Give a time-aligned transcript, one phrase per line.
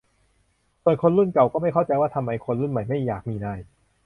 [0.83, 3.59] ส่วนคนรุ่นเก่า ก็ไม่เข้าใจว่าทำไมคนรุ่นใหม่ไม่อยากมีนาย